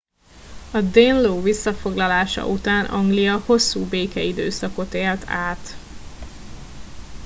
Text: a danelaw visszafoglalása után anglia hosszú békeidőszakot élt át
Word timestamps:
a 0.71 0.81
danelaw 0.81 1.41
visszafoglalása 1.41 2.45
után 2.47 2.85
anglia 2.85 3.37
hosszú 3.45 3.85
békeidőszakot 3.85 4.93
élt 4.93 5.23
át 5.27 5.75